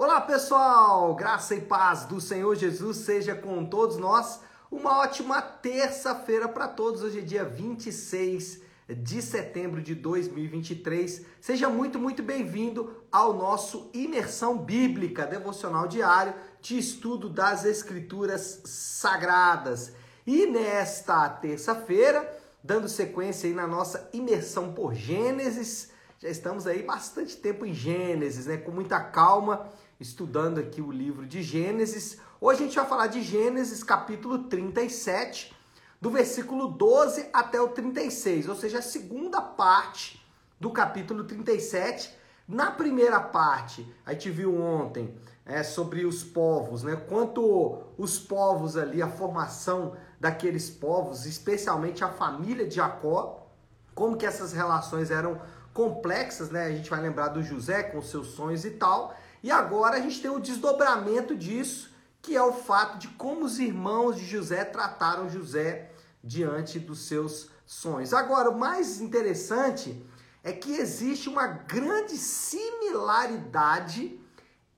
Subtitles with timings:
[0.00, 4.38] Olá pessoal, graça e paz do Senhor Jesus seja com todos nós.
[4.70, 7.02] Uma ótima terça-feira para todos.
[7.02, 11.26] Hoje é dia 26 de setembro de 2023.
[11.40, 19.94] Seja muito, muito bem-vindo ao nosso Imersão Bíblica Devocional Diário de estudo das Escrituras Sagradas.
[20.24, 25.90] E nesta terça-feira, dando sequência aí na nossa imersão por Gênesis,
[26.20, 28.56] já estamos aí bastante tempo em Gênesis, né?
[28.56, 29.68] Com muita calma
[30.00, 32.18] estudando aqui o livro de Gênesis.
[32.40, 35.52] Hoje a gente vai falar de Gênesis capítulo 37,
[36.00, 40.24] do versículo 12 até o 36, ou seja, a segunda parte
[40.60, 42.16] do capítulo 37.
[42.46, 45.12] Na primeira parte, a gente viu ontem
[45.44, 46.94] é, sobre os povos, né?
[46.94, 53.48] Quanto os povos ali, a formação daqueles povos, especialmente a família de Jacó,
[53.96, 55.40] como que essas relações eram
[55.74, 56.66] complexas, né?
[56.66, 59.14] A gente vai lembrar do José com seus sonhos e tal.
[59.42, 63.58] E agora a gente tem o desdobramento disso, que é o fato de como os
[63.58, 68.12] irmãos de José trataram José diante dos seus sonhos.
[68.12, 70.04] Agora, o mais interessante
[70.42, 74.20] é que existe uma grande similaridade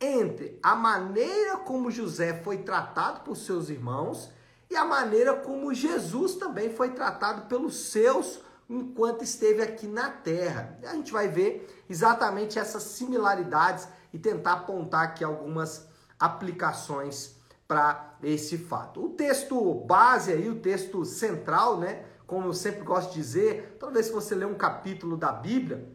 [0.00, 4.30] entre a maneira como José foi tratado por seus irmãos
[4.70, 10.78] e a maneira como Jesus também foi tratado pelos seus enquanto esteve aqui na terra.
[10.84, 18.58] A gente vai ver exatamente essas similaridades e tentar apontar aqui algumas aplicações para esse
[18.58, 19.04] fato.
[19.04, 22.04] O texto base aí, o texto central, né?
[22.26, 25.88] Como eu sempre gosto de dizer, toda vez que você lê um capítulo da Bíblia,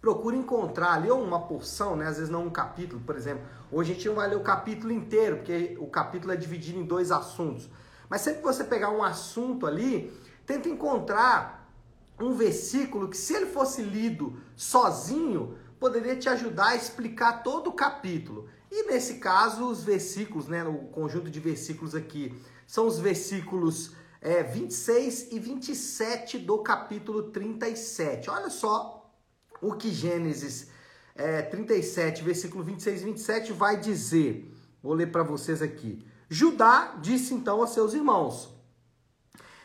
[0.00, 2.08] procure encontrar ali uma porção, né?
[2.08, 3.44] Às vezes não um capítulo, por exemplo.
[3.70, 6.84] Hoje a gente não vai ler o capítulo inteiro, porque o capítulo é dividido em
[6.84, 7.70] dois assuntos.
[8.08, 10.12] Mas sempre que você pegar um assunto ali,
[10.44, 11.72] tenta encontrar
[12.20, 17.72] um versículo que se ele fosse lido sozinho, poderia te ajudar a explicar todo o
[17.72, 18.48] capítulo.
[18.70, 22.32] E nesse caso, os versículos, né, o conjunto de versículos aqui,
[22.64, 28.30] são os versículos é, 26 e 27 do capítulo 37.
[28.30, 29.12] Olha só
[29.60, 30.68] o que Gênesis
[31.16, 34.54] é, 37, versículo 26 e 27 vai dizer.
[34.80, 36.06] Vou ler para vocês aqui.
[36.30, 38.54] Judá disse então a seus irmãos: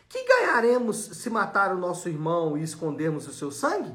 [0.10, 3.94] Que ganharemos se matar o nosso irmão e escondermos o seu sangue?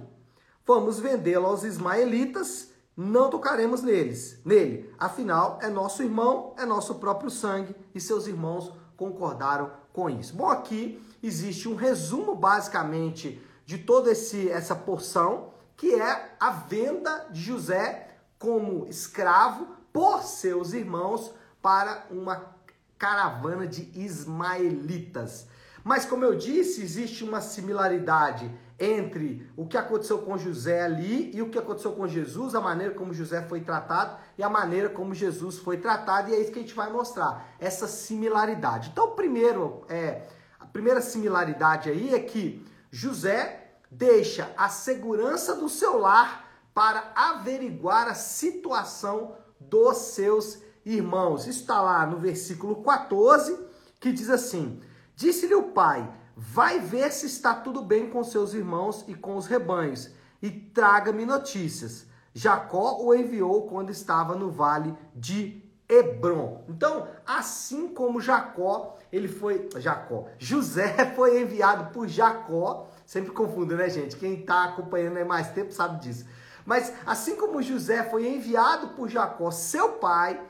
[0.64, 4.92] Vamos vendê-lo aos ismaelitas, não tocaremos neles, nele.
[4.98, 10.34] Afinal, é nosso irmão, é nosso próprio sangue, e seus irmãos concordaram com isso.
[10.34, 17.42] Bom, aqui existe um resumo basicamente de toda essa porção, que é a venda de
[17.42, 18.08] José
[18.38, 22.54] como escravo por seus irmãos para uma
[22.98, 25.46] caravana de ismaelitas.
[25.82, 28.48] Mas como eu disse, existe uma similaridade
[28.82, 32.92] entre o que aconteceu com José ali e o que aconteceu com Jesus, a maneira
[32.92, 36.58] como José foi tratado e a maneira como Jesus foi tratado, e é isso que
[36.58, 38.90] a gente vai mostrar, essa similaridade.
[38.92, 40.26] Então, primeiro, é,
[40.58, 48.08] a primeira similaridade aí é que José deixa a segurança do seu lar para averiguar
[48.08, 51.46] a situação dos seus irmãos.
[51.46, 53.58] Isso está lá no versículo 14,
[54.00, 54.80] que diz assim:
[55.14, 59.46] Disse-lhe o pai: Vai ver se está tudo bem com seus irmãos e com os
[59.46, 60.10] rebanhos,
[60.40, 62.06] e traga-me notícias.
[62.34, 66.64] Jacó o enviou quando estava no vale de Hebron.
[66.68, 69.68] Então, assim como Jacó, ele foi.
[69.76, 70.26] Jacó.
[70.38, 72.88] José foi enviado por Jacó.
[73.04, 74.16] Sempre confundo, né, gente?
[74.16, 76.24] Quem está acompanhando aí mais tempo sabe disso.
[76.64, 80.40] Mas assim como José foi enviado por Jacó, seu pai,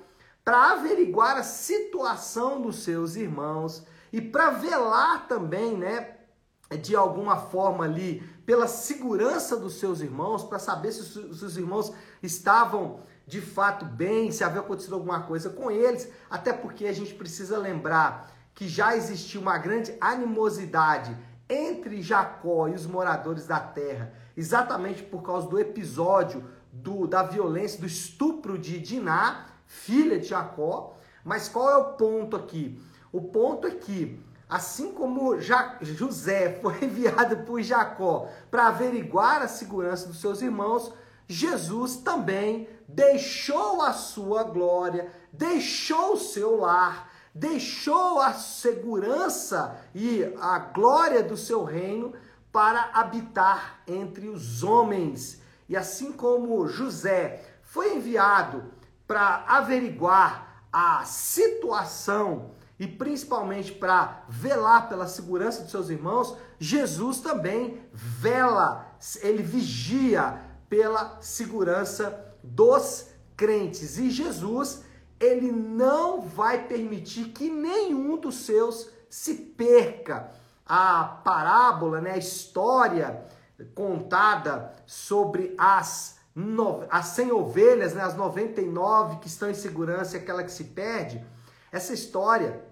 [0.45, 6.17] para averiguar a situação dos seus irmãos, e para velar também, né,
[6.81, 13.01] de alguma forma ali, pela segurança dos seus irmãos, para saber se os irmãos estavam
[13.27, 17.57] de fato bem, se havia acontecido alguma coisa com eles, até porque a gente precisa
[17.57, 21.17] lembrar que já existia uma grande animosidade
[21.49, 27.81] entre Jacó e os moradores da terra, exatamente por causa do episódio do, da violência,
[27.81, 30.97] do estupro de Diná, filha de Jacó.
[31.25, 32.81] Mas qual é o ponto aqui?
[33.13, 34.19] O ponto é que,
[34.49, 40.93] assim como José foi enviado por Jacó para averiguar a segurança dos seus irmãos,
[41.29, 50.59] Jesus também deixou a sua glória, deixou o seu lar, deixou a segurança e a
[50.59, 52.13] glória do seu reino
[52.51, 55.41] para habitar entre os homens.
[55.69, 58.65] E assim como José foi enviado
[59.07, 62.51] para averiguar a situação
[62.83, 71.17] e principalmente para velar pela segurança dos seus irmãos, Jesus também vela, ele vigia pela
[71.21, 73.07] segurança dos
[73.37, 73.99] crentes.
[73.99, 74.83] E Jesus,
[75.21, 80.33] ele não vai permitir que nenhum dos seus se perca.
[80.67, 83.25] A parábola, né, a história
[83.77, 86.17] contada sobre as,
[86.91, 91.25] as 100 ovelhas, né, as 99 que estão em segurança e aquela que se perde,
[91.71, 92.72] essa história,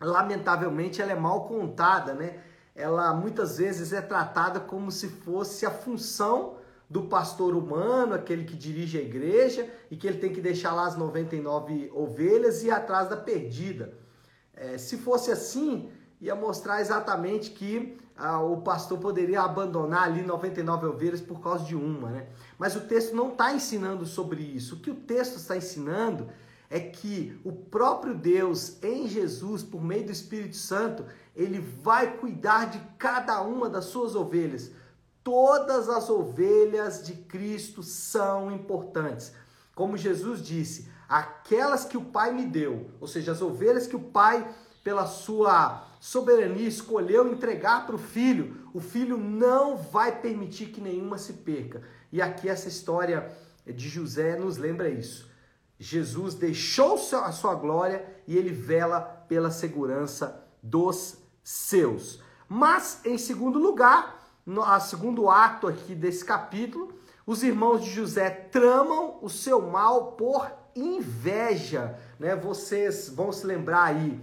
[0.00, 2.40] lamentavelmente, ela é mal contada, né?
[2.74, 6.56] Ela muitas vezes é tratada como se fosse a função
[6.88, 10.86] do pastor humano, aquele que dirige a igreja, e que ele tem que deixar lá
[10.86, 13.94] as 99 ovelhas e ir atrás da perdida.
[14.54, 20.86] É, se fosse assim, ia mostrar exatamente que ah, o pastor poderia abandonar ali 99
[20.86, 22.26] ovelhas por causa de uma, né?
[22.58, 24.74] Mas o texto não está ensinando sobre isso.
[24.74, 26.28] O que o texto está ensinando
[26.70, 32.70] é que o próprio Deus em Jesus, por meio do Espírito Santo, ele vai cuidar
[32.70, 34.70] de cada uma das suas ovelhas.
[35.24, 39.32] Todas as ovelhas de Cristo são importantes.
[39.74, 44.00] Como Jesus disse, aquelas que o Pai me deu, ou seja, as ovelhas que o
[44.00, 44.48] Pai,
[44.84, 51.18] pela sua soberania, escolheu entregar para o filho, o filho não vai permitir que nenhuma
[51.18, 51.82] se perca.
[52.12, 53.30] E aqui essa história
[53.66, 55.29] de José nos lembra isso.
[55.82, 62.22] Jesus deixou a sua glória e ele vela pela segurança dos seus.
[62.46, 66.92] Mas, em segundo lugar, no segundo ato aqui desse capítulo,
[67.26, 72.36] os irmãos de José tramam o seu mal por inveja, né?
[72.36, 74.20] Vocês vão se lembrar aí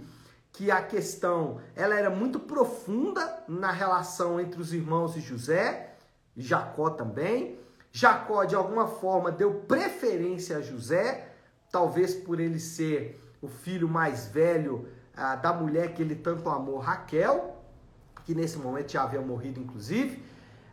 [0.52, 5.94] que a questão ela era muito profunda na relação entre os irmãos de José,
[6.36, 7.58] Jacó também.
[7.90, 11.27] Jacó de alguma forma deu preferência a José,
[11.70, 16.78] talvez por ele ser o filho mais velho ah, da mulher que ele tanto amou,
[16.78, 17.56] Raquel,
[18.24, 20.22] que nesse momento já havia morrido inclusive.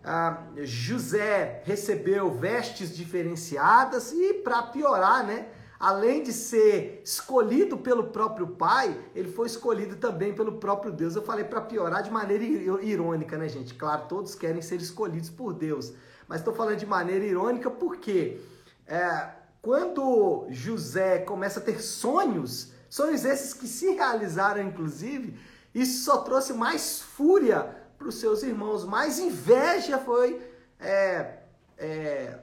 [0.04, 5.48] Ah, José recebeu vestes diferenciadas e para piorar, né?
[5.80, 11.16] além de ser escolhido pelo próprio Pai, ele foi escolhido também pelo próprio Deus.
[11.16, 13.74] Eu falei para piorar de maneira irônica, né, gente?
[13.74, 15.94] Claro, todos querem ser escolhidos por Deus,
[16.28, 18.40] mas estou falando de maneira irônica porque
[18.88, 19.30] é,
[19.66, 25.40] quando José começa a ter sonhos, sonhos esses que se realizaram, inclusive,
[25.74, 30.40] isso só trouxe mais fúria para os seus irmãos, mais inveja foi
[30.80, 31.40] é,
[31.80, 32.38] é,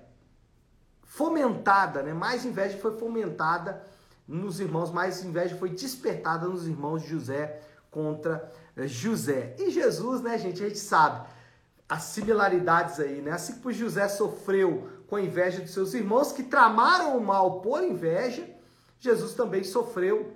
[1.04, 2.12] fomentada, né?
[2.12, 3.80] Mais inveja foi fomentada
[4.26, 9.54] nos irmãos, mais inveja foi despertada nos irmãos de José contra eh, José.
[9.60, 11.24] E Jesus, né, gente, a gente sabe
[11.88, 13.30] as similaridades aí, né?
[13.30, 17.84] Assim que José sofreu com a inveja de seus irmãos que tramaram o mal por
[17.84, 18.48] inveja,
[18.98, 20.32] Jesus também sofreu.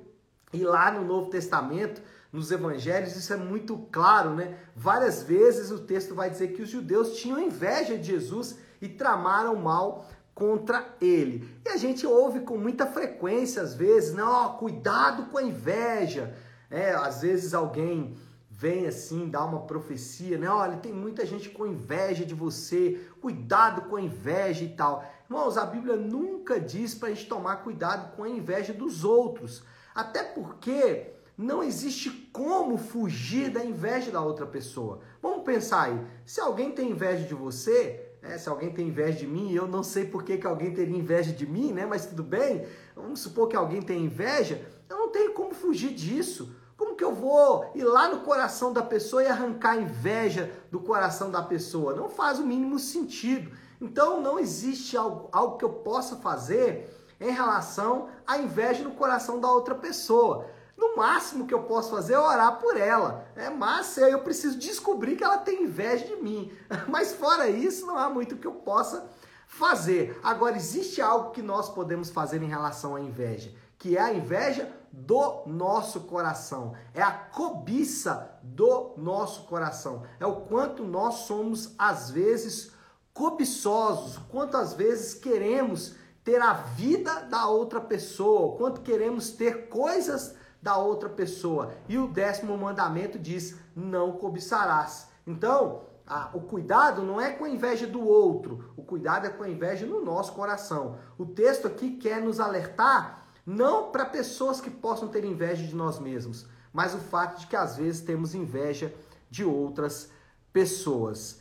[0.52, 4.58] E lá no Novo Testamento, nos evangelhos, isso é muito claro, né?
[4.76, 9.56] Várias vezes o texto vai dizer que os judeus tinham inveja de Jesus e tramaram
[9.56, 11.48] mal contra ele.
[11.64, 14.14] E a gente ouve com muita frequência, às vezes?
[14.18, 16.36] Oh, cuidado com a inveja.
[16.70, 18.14] É, às vezes alguém
[18.56, 20.48] vem assim, dá uma profecia, né?
[20.48, 25.04] Olha, tem muita gente com inveja de você, cuidado com a inveja e tal.
[25.28, 29.62] Irmãos, a Bíblia nunca diz para a gente tomar cuidado com a inveja dos outros.
[29.94, 35.00] Até porque não existe como fugir da inveja da outra pessoa.
[35.20, 39.26] Vamos pensar aí, se alguém tem inveja de você, é, se alguém tem inveja de
[39.26, 41.84] mim, eu não sei por que, que alguém teria inveja de mim, né?
[41.84, 42.66] Mas tudo bem.
[42.94, 44.66] Vamos supor que alguém tem inveja.
[44.88, 46.56] Eu não tenho como fugir disso.
[46.76, 50.78] Como que eu vou ir lá no coração da pessoa e arrancar a inveja do
[50.78, 51.94] coração da pessoa?
[51.94, 53.50] Não faz o mínimo sentido.
[53.80, 59.40] Então não existe algo, algo que eu possa fazer em relação à inveja no coração
[59.40, 60.46] da outra pessoa.
[60.76, 63.26] No máximo que eu posso fazer é orar por ela.
[63.34, 66.52] É, mas eu preciso descobrir que ela tem inveja de mim.
[66.86, 69.08] Mas fora isso, não há muito que eu possa
[69.46, 70.20] fazer.
[70.22, 74.70] Agora, existe algo que nós podemos fazer em relação à inveja, que é a inveja
[74.96, 76.72] do nosso coração.
[76.94, 80.04] É a cobiça do nosso coração.
[80.18, 82.72] É o quanto nós somos, às vezes,
[83.12, 90.78] cobiçosos, quantas vezes queremos ter a vida da outra pessoa, quanto queremos ter coisas da
[90.78, 91.74] outra pessoa.
[91.86, 95.08] E o décimo mandamento diz: não cobiçarás.
[95.26, 99.42] Então, a, o cuidado não é com a inveja do outro, o cuidado é com
[99.42, 100.96] a inveja no nosso coração.
[101.18, 105.98] O texto aqui quer nos alertar não para pessoas que possam ter inveja de nós
[105.98, 108.92] mesmos, mas o fato de que às vezes temos inveja
[109.30, 110.10] de outras
[110.52, 111.40] pessoas.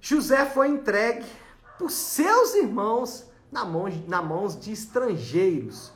[0.00, 1.26] José foi entregue
[1.78, 5.92] por seus irmãos na mão, na mãos de estrangeiros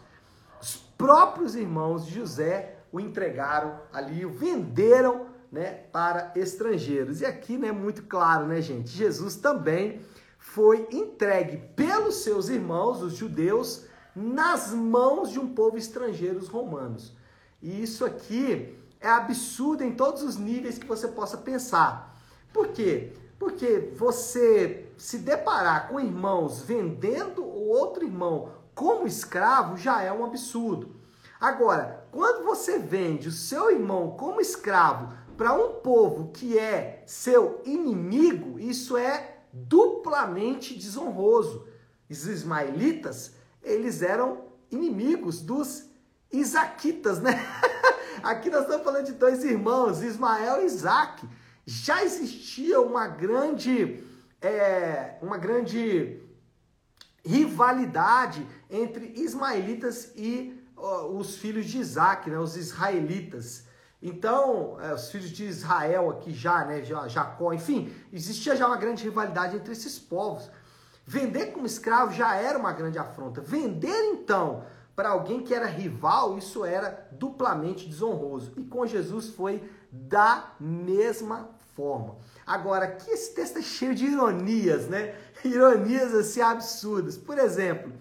[1.02, 7.21] próprios irmãos de José o entregaram ali, o venderam né, para estrangeiros.
[7.21, 8.90] E aqui, né, muito claro, né, gente?
[8.90, 10.00] Jesus também
[10.38, 17.16] foi entregue pelos seus irmãos, os judeus, nas mãos de um povo estrangeiro, os romanos.
[17.61, 22.16] E isso aqui é absurdo em todos os níveis que você possa pensar.
[22.52, 23.12] Por quê?
[23.38, 30.25] Porque você se deparar com irmãos vendendo o outro irmão como escravo já é um
[30.25, 30.97] absurdo.
[31.40, 37.61] Agora, quando você vende o seu irmão como escravo para um povo que é seu
[37.64, 41.66] inimigo, isso é duplamente desonroso.
[42.09, 45.85] Os ismaelitas, eles eram inimigos dos
[46.33, 47.33] isaquitas, né?
[48.23, 51.28] Aqui nós estamos falando de dois irmãos, Ismael e Isaac.
[51.64, 54.02] Já existia uma grande,
[54.40, 56.21] é, uma grande
[57.25, 63.64] rivalidade entre ismaelitas e os filhos de Isaac, né, os israelitas.
[64.02, 69.04] Então, é, os filhos de Israel aqui já, né, Jacó, enfim, existia já uma grande
[69.04, 70.50] rivalidade entre esses povos.
[71.06, 73.40] Vender como escravo já era uma grande afronta.
[73.40, 78.52] Vender então para alguém que era rival, isso era duplamente desonroso.
[78.56, 82.16] E com Jesus foi da mesma forma.
[82.47, 85.14] Agora, aqui esse texto é cheio de ironias, né?
[85.44, 87.16] Ironias assim absurdas.
[87.16, 87.92] Por exemplo,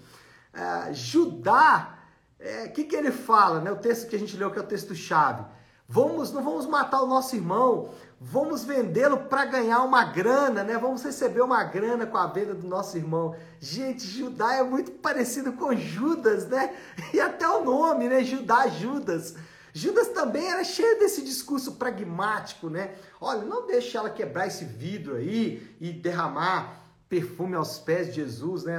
[0.54, 1.98] uh, Judá,
[2.40, 3.72] o é, que, que ele fala, né?
[3.72, 5.46] O texto que a gente leu, que é o texto-chave.
[5.88, 7.90] Vamos, não vamos matar o nosso irmão,
[8.24, 10.78] vamos vendê-lo para ganhar uma grana, né?
[10.78, 13.36] Vamos receber uma grana com a venda do nosso irmão.
[13.60, 16.72] Gente, Judá é muito parecido com Judas, né?
[17.12, 18.24] E até o nome, né?
[18.24, 19.36] Judá, Judas.
[19.74, 22.94] Judas também era cheio desse discurso pragmático, né?
[23.20, 28.66] Olha, não deixe ela quebrar esse vidro aí e derramar perfume aos pés de Jesus,
[28.66, 28.78] né?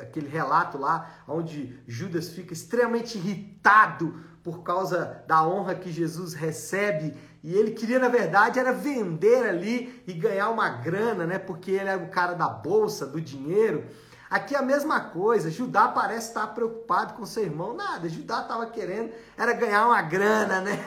[0.00, 7.14] Aquele relato lá onde Judas fica extremamente irritado por causa da honra que Jesus recebe
[7.44, 11.38] e ele queria na verdade era vender ali e ganhar uma grana, né?
[11.38, 13.84] Porque ele era o cara da bolsa, do dinheiro.
[14.30, 17.76] Aqui a mesma coisa, Judá parece estar preocupado com seu irmão.
[17.76, 20.82] Nada, Judá estava querendo era ganhar uma grana, né?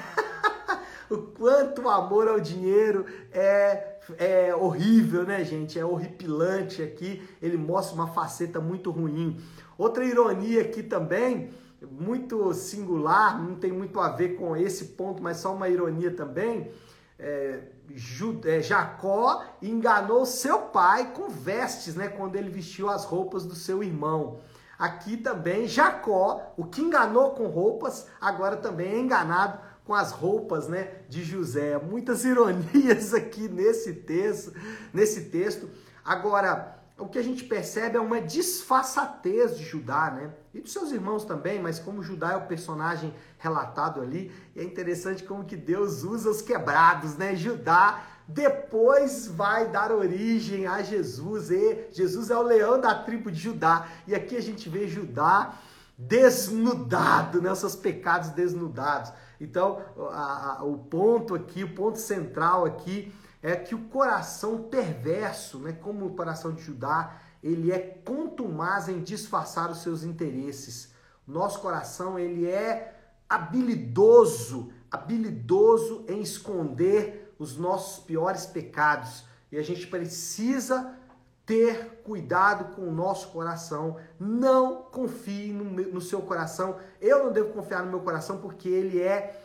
[1.11, 5.77] o quanto o amor ao dinheiro é, é horrível, né, gente?
[5.77, 7.21] É horripilante aqui.
[7.39, 9.39] Ele mostra uma faceta muito ruim.
[9.77, 15.37] Outra ironia aqui também, muito singular, não tem muito a ver com esse ponto, mas
[15.37, 16.71] só uma ironia também
[17.19, 17.63] é,
[18.45, 22.07] é, Jacó enganou seu pai com vestes, né?
[22.07, 24.39] Quando ele vestiu as roupas do seu irmão.
[24.77, 30.67] Aqui também Jacó, o que enganou com roupas, agora também é enganado com as roupas,
[30.67, 31.79] né, de José.
[31.79, 34.53] Muitas ironias aqui nesse texto,
[34.93, 35.67] nesse texto.
[36.05, 40.31] Agora, o que a gente percebe é uma disfarçatez de Judá, né?
[40.53, 45.23] E dos seus irmãos também, mas como Judá é o personagem relatado ali, é interessante
[45.23, 47.35] como que Deus usa os quebrados, né?
[47.35, 53.39] Judá depois vai dar origem a Jesus, e Jesus é o leão da tribo de
[53.39, 53.87] Judá.
[54.05, 55.53] E aqui a gente vê Judá
[55.97, 57.51] desnudado, né?
[57.51, 59.13] Os seus pecados desnudados.
[59.39, 65.59] Então, a, a, o ponto aqui, o ponto central aqui é que o coração perverso,
[65.59, 70.91] né, como o coração de Judá, ele é contumaz em disfarçar os seus interesses.
[71.25, 72.95] Nosso coração, ele é
[73.29, 79.25] habilidoso, habilidoso em esconder os nossos piores pecados.
[79.51, 80.93] E a gente precisa
[81.45, 83.97] ter cuidado com o nosso coração.
[84.19, 86.77] Não confie no, no seu coração.
[86.99, 89.41] Eu não devo confiar no meu coração porque ele é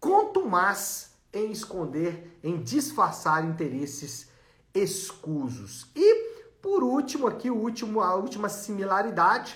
[0.00, 4.28] contumaz em esconder, em disfarçar interesses
[4.74, 5.86] escusos.
[5.94, 9.54] E por último, aqui o último, a última similaridade,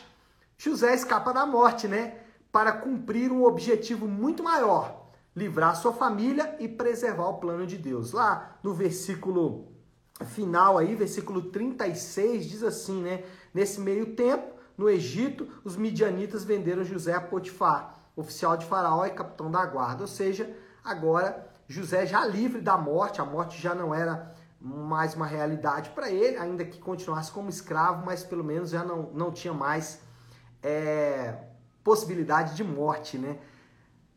[0.58, 2.18] José escapa da morte, né?
[2.52, 8.12] Para cumprir um objetivo muito maior, livrar sua família e preservar o plano de Deus.
[8.12, 9.68] Lá no versículo
[10.34, 13.24] final aí, versículo 36, diz assim, né?
[13.54, 19.10] Nesse meio tempo, no Egito, os midianitas venderam José a Potifar, oficial de Faraó e
[19.10, 20.02] capitão da guarda.
[20.02, 20.54] Ou seja,
[20.84, 26.10] agora José já livre da morte, a morte já não era mais uma realidade para
[26.10, 30.00] ele, ainda que continuasse como escravo, mas pelo menos já não, não tinha mais
[30.62, 31.34] é,
[31.84, 33.38] possibilidade de morte, né?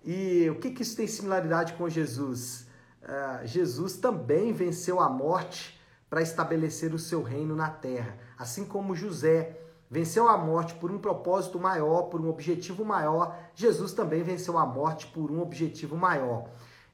[0.03, 2.65] E o que, que isso tem similaridade com Jesus?
[3.03, 5.79] Uh, Jesus também venceu a morte
[6.09, 9.57] para estabelecer o seu reino na terra, assim como José
[9.89, 14.65] venceu a morte por um propósito maior, por um objetivo maior, Jesus também venceu a
[14.65, 16.49] morte por um objetivo maior.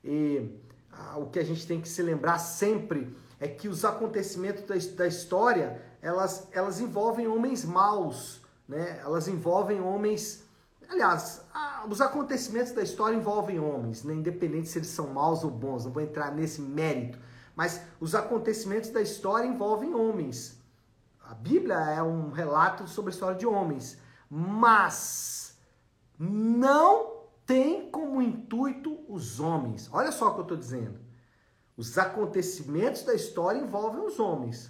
[0.07, 0.57] E
[0.89, 4.75] ah, o que a gente tem que se lembrar sempre é que os acontecimentos da,
[4.95, 8.99] da história, elas, elas envolvem homens maus, né?
[9.03, 10.45] Elas envolvem homens...
[10.89, 11.41] Aliás,
[11.89, 14.13] os acontecimentos da história envolvem homens, né?
[14.13, 17.19] independente se eles são maus ou bons, não vou entrar nesse mérito.
[17.53, 20.57] Mas os acontecimentos da história envolvem homens.
[21.21, 23.97] a Bíblia é um relato sobre a história de homens,
[24.29, 25.57] mas
[26.17, 27.16] não
[27.47, 29.89] tem como intuito os homens.
[29.93, 30.99] Olha só o que eu estou dizendo.
[31.77, 34.69] Os acontecimentos da história envolvem os homens,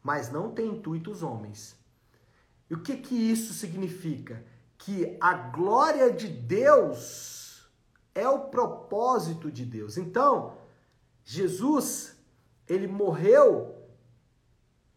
[0.00, 1.76] mas não tem intuito os homens.
[2.70, 4.44] E o que, que isso significa?
[4.78, 7.68] Que a glória de Deus
[8.14, 9.96] é o propósito de Deus.
[9.96, 10.56] Então,
[11.24, 12.16] Jesus,
[12.68, 13.74] ele morreu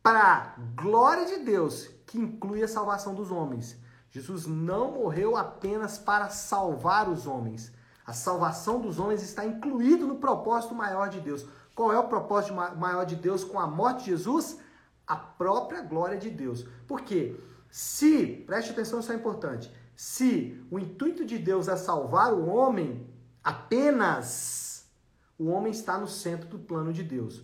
[0.04, 3.76] para glória de Deus, que inclui a salvação dos homens.
[4.12, 7.72] Jesus não morreu apenas para salvar os homens.
[8.06, 11.46] A salvação dos homens está incluído no propósito maior de Deus.
[11.76, 14.60] Qual é o propósito maior de Deus com a morte de Jesus?
[15.06, 16.66] A própria glória de Deus.
[16.88, 17.40] Por quê?
[17.70, 19.72] Se, preste atenção, isso é importante.
[19.96, 23.08] Se o intuito de Deus é salvar o homem,
[23.44, 24.90] apenas
[25.38, 27.44] o homem está no centro do plano de Deus.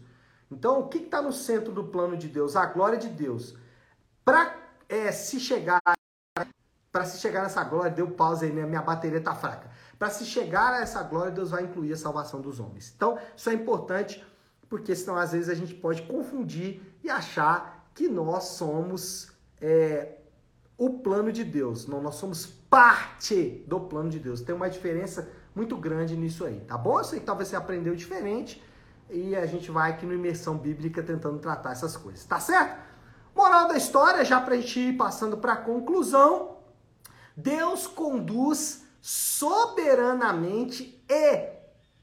[0.52, 2.56] Então, o que está no centro do plano de Deus?
[2.56, 3.56] A glória de Deus.
[4.24, 4.56] Para
[4.90, 5.82] é, se chegar
[6.96, 8.66] para se chegar nessa glória, deu pausa aí, né?
[8.66, 9.70] minha bateria está fraca.
[10.00, 12.94] Para se chegar a essa glória, Deus vai incluir a salvação dos homens.
[12.96, 14.26] Então, isso é importante,
[14.70, 20.20] porque senão às vezes a gente pode confundir e achar que nós somos é,
[20.78, 21.86] o plano de Deus.
[21.86, 24.40] Não, nós somos parte do plano de Deus.
[24.40, 26.98] Tem uma diferença muito grande nisso aí, tá bom?
[26.98, 28.64] Eu sei que talvez você aprendeu diferente,
[29.10, 32.80] e a gente vai aqui no Imersão Bíblica tentando tratar essas coisas, tá certo?
[33.36, 36.55] Moral da história, já para a gente ir passando para a conclusão,
[37.36, 41.56] Deus conduz soberanamente e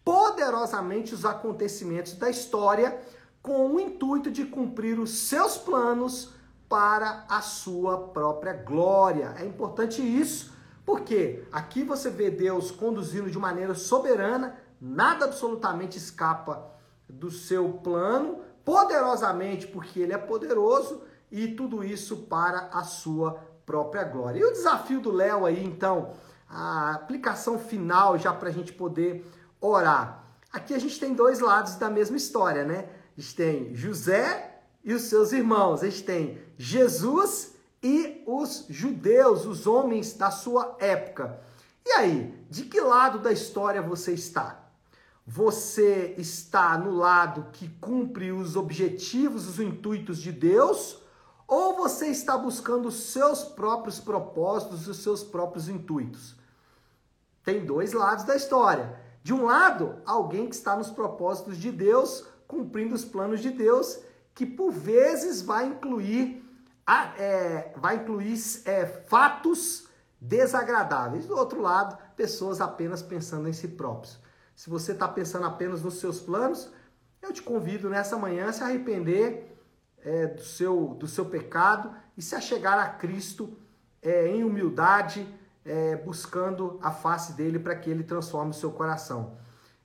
[0.04, 3.00] poderosamente os acontecimentos da história
[3.40, 6.34] com o intuito de cumprir os seus planos
[6.68, 9.34] para a sua própria glória.
[9.38, 10.52] É importante isso,
[10.86, 16.70] porque aqui você vê Deus conduzindo de maneira soberana, nada absolutamente escapa
[17.08, 24.04] do seu plano, poderosamente, porque ele é poderoso, e tudo isso para a sua própria
[24.04, 24.40] glória.
[24.40, 26.12] E o desafio do Léo aí, então,
[26.48, 29.26] a aplicação final já para a gente poder
[29.60, 30.24] orar.
[30.52, 32.88] Aqui a gente tem dois lados da mesma história, né?
[33.16, 39.46] A gente tem José e os seus irmãos, a gente tem Jesus e os judeus,
[39.46, 41.40] os homens da sua época.
[41.84, 44.60] E aí, de que lado da história você está?
[45.26, 50.98] Você está no lado que cumpre os objetivos, os intuitos de Deus,
[51.46, 56.36] ou você está buscando os seus próprios propósitos, os seus próprios intuitos?
[57.44, 58.98] Tem dois lados da história.
[59.22, 64.00] De um lado, alguém que está nos propósitos de Deus, cumprindo os planos de Deus,
[64.34, 66.44] que por vezes vai incluir,
[67.18, 69.86] é, vai incluir é, fatos
[70.20, 71.26] desagradáveis.
[71.26, 74.18] Do outro lado, pessoas apenas pensando em si próprios.
[74.54, 76.70] Se você está pensando apenas nos seus planos,
[77.20, 79.51] eu te convido nessa manhã a se arrepender
[80.04, 83.56] é, do, seu, do seu pecado e se achegar a Cristo
[84.02, 85.26] é, em humildade,
[85.64, 89.36] é, buscando a face dele para que ele transforme o seu coração.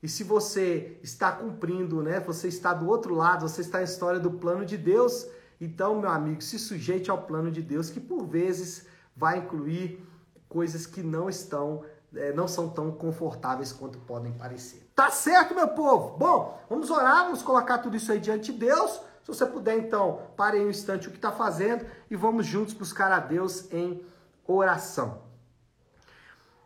[0.02, 2.20] E se você está cumprindo, né?
[2.20, 5.28] Você está do outro lado, você está na história do plano de Deus,
[5.60, 10.06] então, meu amigo, se sujeite ao plano de Deus, que por vezes vai incluir
[10.48, 11.84] coisas que não estão
[12.16, 14.90] é, não são tão confortáveis quanto podem parecer.
[14.96, 16.18] Tá certo, meu povo?
[16.18, 19.02] Bom, vamos orar, vamos colocar tudo isso aí diante de Deus.
[19.28, 22.74] Se você puder, então, pare aí um instante o que está fazendo e vamos juntos
[22.74, 24.02] buscar a Deus em
[24.48, 25.22] oração.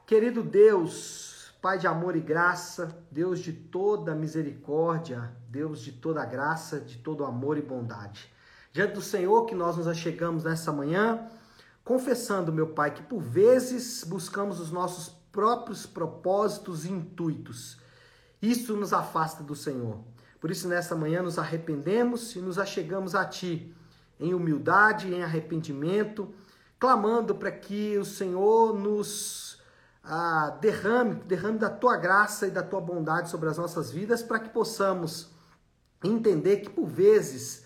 [0.05, 6.79] Querido Deus, Pai de amor e graça, Deus de toda misericórdia, Deus de toda graça,
[6.79, 8.31] de todo amor e bondade.
[8.71, 11.27] Diante do Senhor que nós nos achegamos nessa manhã,
[11.83, 17.79] confessando, meu Pai, que por vezes buscamos os nossos próprios propósitos e intuitos.
[18.39, 19.97] Isso nos afasta do Senhor.
[20.41, 23.73] Por isso, nessa manhã, nos arrependemos e nos achegamos a Ti,
[24.19, 26.33] em humildade, em arrependimento,
[26.79, 29.61] clamando para que o Senhor nos
[30.03, 34.39] ah, derrame, derrame da Tua graça e da Tua bondade sobre as nossas vidas, para
[34.39, 35.29] que possamos
[36.03, 37.63] entender que, por vezes,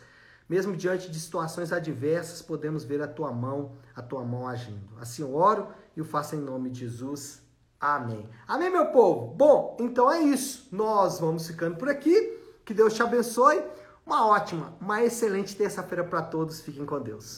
[0.49, 4.89] mesmo diante de situações adversas, podemos ver a Tua mão, a Tua mão agindo.
[4.99, 7.41] Assim eu oro e o faço em nome de Jesus.
[7.79, 8.29] Amém.
[8.45, 9.33] Amém, meu povo?
[9.33, 10.67] Bom, então é isso.
[10.73, 12.34] Nós vamos ficando por aqui.
[12.65, 13.63] Que Deus te abençoe.
[14.05, 16.61] Uma ótima, uma excelente terça-feira para todos.
[16.61, 17.33] Fiquem com Deus.